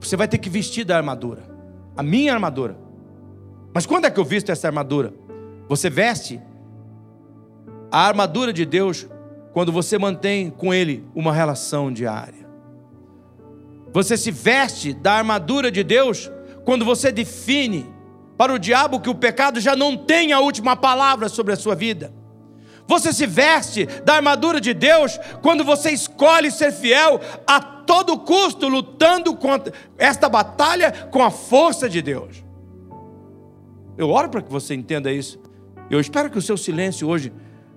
[0.00, 1.42] Você vai ter que vestir da armadura,
[1.94, 2.78] a minha armadura.
[3.74, 5.12] Mas quando é que eu visto essa armadura?
[5.68, 6.40] Você veste
[7.92, 9.06] a armadura de Deus
[9.52, 12.46] quando você mantém com Ele uma relação diária.
[13.92, 16.30] Você se veste da armadura de Deus
[16.64, 17.94] quando você define
[18.36, 21.74] para o diabo que o pecado já não tem a última palavra sobre a sua
[21.74, 22.12] vida.
[22.86, 28.68] Você se veste da armadura de Deus quando você escolhe ser fiel a todo custo,
[28.68, 32.44] lutando contra esta batalha com a força de Deus.
[33.96, 35.38] Eu oro para que você entenda isso.
[35.90, 37.32] Eu espero que o seu silêncio hoje,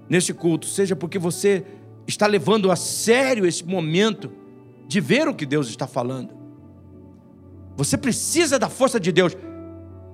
[0.08, 1.64] neste culto, seja porque você
[2.08, 4.32] está levando a sério esse momento
[4.88, 6.34] de ver o que Deus está falando.
[7.78, 9.38] Você precisa da força de Deus.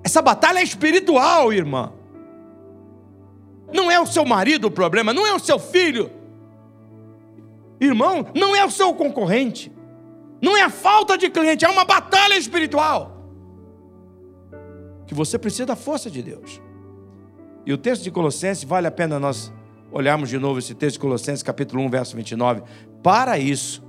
[0.05, 1.91] Essa batalha é espiritual, irmã.
[3.73, 6.11] Não é o seu marido o problema, não é o seu filho.
[7.81, 9.71] Irmão, não é o seu concorrente.
[10.39, 13.17] Não é a falta de cliente, é uma batalha espiritual.
[15.07, 16.61] Que você precisa da força de Deus.
[17.65, 19.51] E o texto de Colossenses, vale a pena nós
[19.91, 22.61] olharmos de novo esse texto de Colossenses, capítulo 1, verso 29.
[23.01, 23.83] Para isso,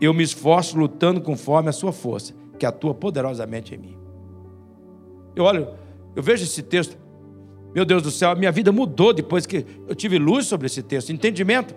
[0.00, 4.07] eu me esforço lutando conforme a sua força, que atua poderosamente em mim.
[5.34, 5.68] Eu olho,
[6.16, 6.96] eu vejo esse texto,
[7.74, 10.82] meu Deus do céu, a minha vida mudou depois que eu tive luz sobre esse
[10.82, 11.74] texto, entendimento.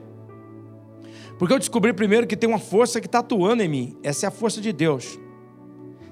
[1.37, 4.27] Porque eu descobri primeiro que tem uma força que está atuando em mim, essa é
[4.27, 5.19] a força de Deus.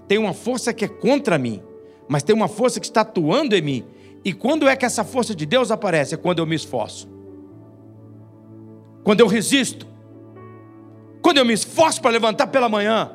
[0.07, 1.61] Tem uma força que é contra mim,
[2.07, 3.85] mas tem uma força que está atuando em mim.
[4.25, 6.15] E quando é que essa força de Deus aparece?
[6.15, 7.07] É quando eu me esforço.
[9.03, 9.87] Quando eu resisto.
[11.21, 13.11] Quando eu me esforço para levantar pela manhã,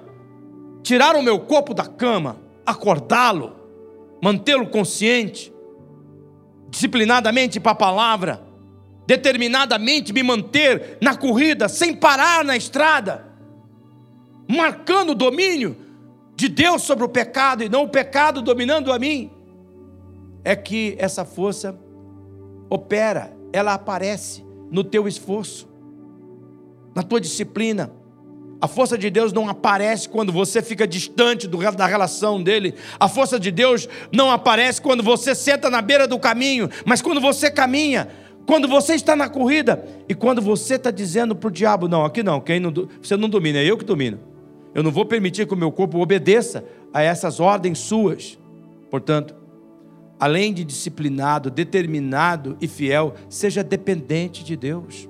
[0.82, 3.63] tirar o meu corpo da cama, acordá-lo
[4.24, 5.52] mantê-lo consciente,
[6.70, 8.42] disciplinadamente para a palavra,
[9.06, 13.22] determinadamente me manter na corrida, sem parar na estrada,
[14.48, 15.76] marcando o domínio
[16.34, 19.30] de Deus sobre o pecado e não o pecado dominando a mim,
[20.42, 21.78] é que essa força
[22.70, 25.68] opera, ela aparece no teu esforço,
[26.94, 27.92] na tua disciplina,
[28.64, 32.74] a força de Deus não aparece quando você fica distante do, da relação dele.
[32.98, 37.20] A força de Deus não aparece quando você senta na beira do caminho, mas quando
[37.20, 38.08] você caminha,
[38.46, 42.22] quando você está na corrida e quando você está dizendo para o diabo: não, aqui
[42.22, 44.18] não, quem não, você não domina, é eu que domino.
[44.74, 48.38] Eu não vou permitir que o meu corpo obedeça a essas ordens suas.
[48.90, 49.34] Portanto,
[50.18, 55.06] além de disciplinado, determinado e fiel, seja dependente de Deus.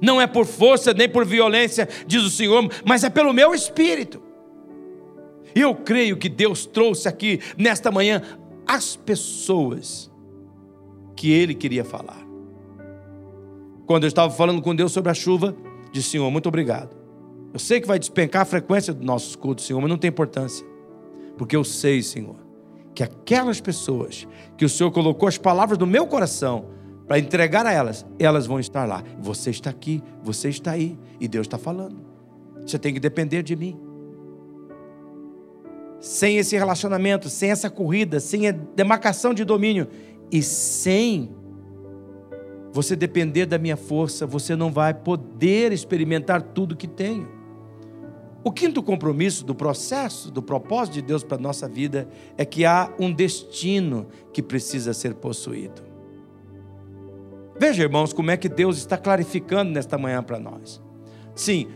[0.00, 4.22] Não é por força nem por violência, diz o Senhor, mas é pelo meu espírito.
[5.54, 8.22] E eu creio que Deus trouxe aqui nesta manhã
[8.66, 10.10] as pessoas
[11.14, 12.24] que Ele queria falar.
[13.86, 15.54] Quando eu estava falando com Deus sobre a chuva,
[15.92, 16.96] disse: Senhor, muito obrigado.
[17.52, 20.66] Eu sei que vai despencar a frequência dos nossos cultos, Senhor, mas não tem importância.
[21.38, 22.36] Porque eu sei, Senhor,
[22.94, 24.26] que aquelas pessoas
[24.56, 26.66] que o Senhor colocou as palavras no meu coração
[27.06, 29.02] para entregar a elas, elas vão estar lá.
[29.18, 31.96] Você está aqui, você está aí, e Deus está falando.
[32.66, 33.78] Você tem que depender de mim.
[36.00, 39.88] Sem esse relacionamento, sem essa corrida, sem a demarcação de domínio
[40.30, 41.30] e sem
[42.72, 47.28] você depender da minha força, você não vai poder experimentar tudo que tenho.
[48.42, 52.64] O quinto compromisso do processo, do propósito de Deus para a nossa vida, é que
[52.64, 55.93] há um destino que precisa ser possuído.
[57.58, 60.82] Veja, irmãos, como é que Deus está clarificando nesta manhã para nós.
[61.34, 61.68] Sim,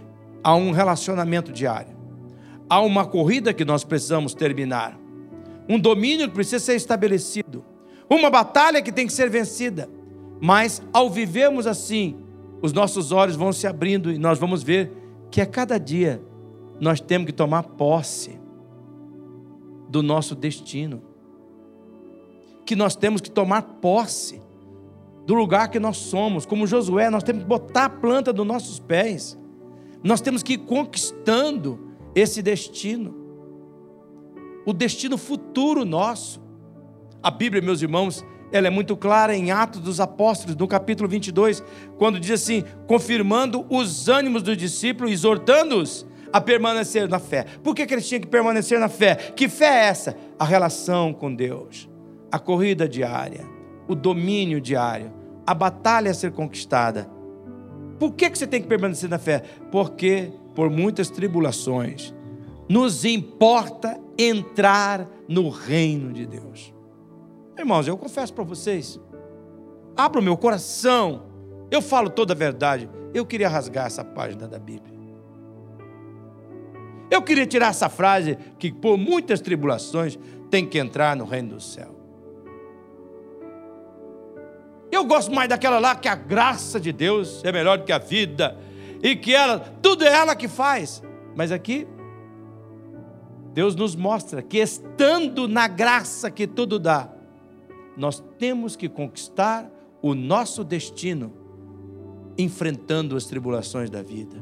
[0.43, 1.97] há um relacionamento diário.
[2.70, 4.99] há uma corrida que nós precisamos terminar,
[5.68, 7.64] um domínio que precisa ser estabelecido,
[8.11, 9.89] uma batalha que tem que ser vencida.
[10.41, 12.16] Mas ao vivermos assim,
[12.61, 14.93] os nossos olhos vão se abrindo e nós vamos ver
[15.31, 16.22] que a cada dia
[16.81, 18.39] nós temos que tomar posse
[19.89, 21.03] do nosso destino.
[22.64, 24.43] Que nós temos que tomar posse
[25.29, 26.47] do lugar que nós somos.
[26.47, 29.39] Como Josué, nós temos que botar a planta dos nossos pés.
[30.03, 31.79] Nós temos que ir conquistando
[32.14, 33.14] esse destino.
[34.64, 36.41] O destino futuro nosso.
[37.22, 41.62] A Bíblia, meus irmãos, ela é muito clara em Atos dos Apóstolos, no capítulo 22,
[41.99, 47.45] quando diz assim: confirmando os ânimos dos discípulos, exortando-os a permanecer na fé.
[47.62, 49.14] Por que, que eles tinham que permanecer na fé?
[49.14, 50.16] Que fé é essa?
[50.39, 51.87] A relação com Deus,
[52.33, 53.47] a corrida diária,
[53.87, 55.17] o domínio diário,
[55.49, 57.09] a batalha a ser conquistada.
[57.99, 59.42] Por que, que você tem que permanecer na fé?
[59.72, 62.14] Porque por muitas tribulações
[62.68, 66.74] nos importa entrar no reino de Deus.
[67.59, 69.01] Irmãos, eu confesso para vocês,
[69.96, 71.22] abro meu coração,
[71.70, 72.86] eu falo toda a verdade.
[73.14, 74.99] Eu queria rasgar essa página da Bíblia.
[77.11, 80.18] Eu queria tirar essa frase que por muitas tribulações
[80.51, 81.97] tem que entrar no reino do céu.
[84.91, 87.99] Eu gosto mais daquela lá que a graça de Deus é melhor do que a
[87.99, 88.57] vida
[89.03, 91.03] e que ela, tudo é ela que faz.
[91.36, 91.86] Mas aqui
[93.53, 97.11] Deus nos mostra que estando na graça que tudo dá,
[97.97, 99.68] nós temos que conquistar
[100.01, 101.32] o nosso destino
[102.39, 104.36] enfrentando as tribulações da vida,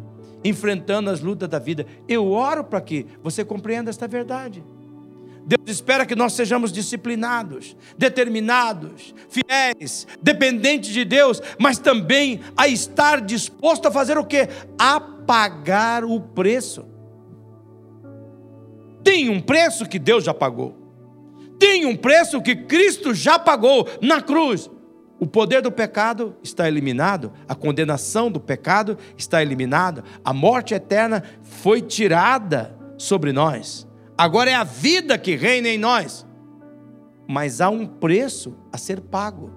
[0.45, 1.87] enfrentando as lutas da vida.
[2.07, 4.63] Eu oro para que você compreenda esta verdade.
[5.47, 13.21] Deus espera que nós sejamos disciplinados, determinados, fiéis, dependentes de Deus, mas também a estar
[13.21, 14.49] disposto a fazer o que?
[14.77, 16.85] A pagar o preço.
[19.05, 20.77] Tem um preço que Deus já pagou.
[21.61, 24.69] Tem um preço que Cristo já pagou na cruz.
[25.21, 31.23] O poder do pecado está eliminado, a condenação do pecado está eliminada, a morte eterna
[31.41, 33.86] foi tirada sobre nós.
[34.17, 36.27] Agora é a vida que reina em nós.
[37.29, 39.51] Mas há um preço a ser pago.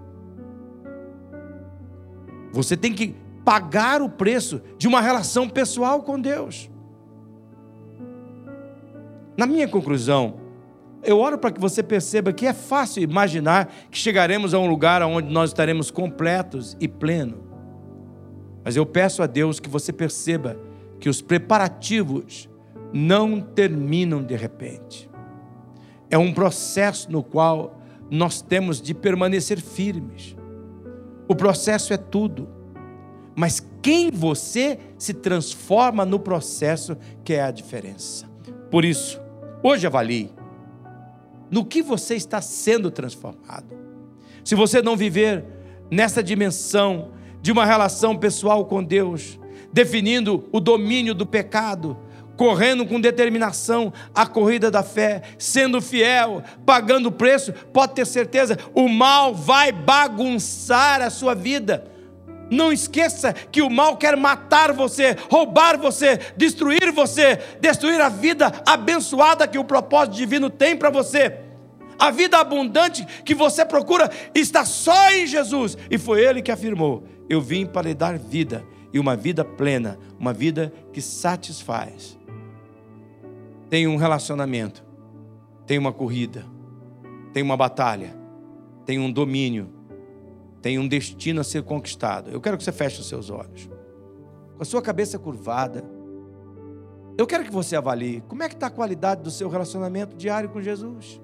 [2.51, 6.69] Você tem que pagar o preço de uma relação pessoal com Deus.
[9.37, 10.39] Na minha conclusão,
[11.01, 15.01] eu oro para que você perceba que é fácil imaginar que chegaremos a um lugar
[15.03, 17.39] onde nós estaremos completos e plenos.
[18.63, 20.59] Mas eu peço a Deus que você perceba
[20.99, 22.49] que os preparativos
[22.93, 25.09] não terminam de repente.
[26.09, 27.79] É um processo no qual
[28.09, 30.35] nós temos de permanecer firmes.
[31.27, 32.49] O processo é tudo.
[33.35, 38.27] Mas quem você se transforma no processo que é a diferença.
[38.71, 39.21] Por isso,
[39.63, 40.31] hoje avalie
[41.49, 43.77] no que você está sendo transformado.
[44.43, 45.45] Se você não viver
[45.89, 47.11] nessa dimensão
[47.41, 49.39] de uma relação pessoal com Deus,
[49.71, 51.97] definindo o domínio do pecado,
[52.39, 58.57] correndo com determinação a corrida da fé, sendo fiel, pagando o preço, pode ter certeza,
[58.73, 61.85] o mal vai bagunçar a sua vida.
[62.49, 68.53] Não esqueça que o mal quer matar você, roubar você, destruir você, destruir a vida
[68.65, 71.39] abençoada que o propósito divino tem para você.
[71.99, 75.77] A vida abundante que você procura está só em Jesus.
[75.91, 78.63] E foi Ele que afirmou: Eu vim para lhe dar vida,
[78.93, 82.18] e uma vida plena, uma vida que satisfaz.
[83.69, 84.85] Tem um relacionamento,
[85.65, 86.45] tem uma corrida,
[87.33, 88.15] tem uma batalha,
[88.85, 89.79] tem um domínio
[90.61, 92.29] tem um destino a ser conquistado.
[92.31, 93.69] Eu quero que você feche os seus olhos.
[94.55, 95.83] Com a sua cabeça curvada.
[97.17, 100.49] Eu quero que você avalie como é que está a qualidade do seu relacionamento diário
[100.49, 101.21] com Jesus.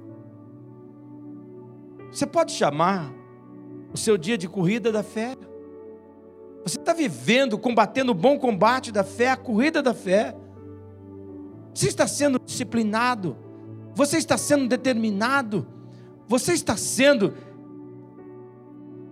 [2.12, 3.14] Você pode chamar
[3.94, 5.36] o seu dia de corrida da fé.
[6.64, 10.36] Você está vivendo, combatendo o bom combate da fé, a corrida da fé.
[11.76, 13.36] Você está sendo disciplinado.
[13.94, 15.68] Você está sendo determinado.
[16.26, 17.34] Você está sendo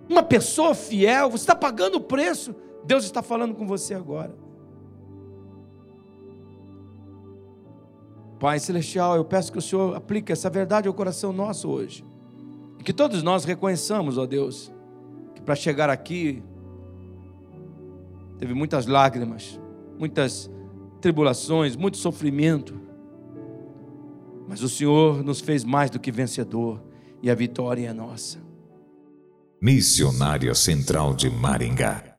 [0.08, 2.54] uma pessoa fiel, você está pagando o preço.
[2.84, 4.34] Deus está falando com você agora.
[8.40, 12.04] Pai Celestial, eu peço que o Senhor aplique essa verdade ao coração nosso hoje.
[12.78, 14.72] E que todos nós reconheçamos, ó Deus,
[15.34, 16.42] que para chegar aqui
[18.38, 19.60] teve muitas lágrimas,
[19.98, 20.50] muitas
[21.04, 22.80] tribulações, muito sofrimento.
[24.48, 26.82] Mas o Senhor nos fez mais do que vencedor
[27.22, 28.38] e a vitória é nossa.
[29.60, 32.13] Missionária Central de Maringá